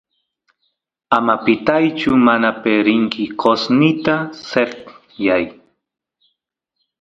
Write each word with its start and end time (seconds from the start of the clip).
ama 1.17 1.35
pitaychu 1.43 2.11
manape 2.25 2.73
rinki 2.87 3.23
qosnita 3.41 4.15
sekyay 4.49 5.45